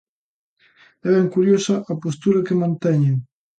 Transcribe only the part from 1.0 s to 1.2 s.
É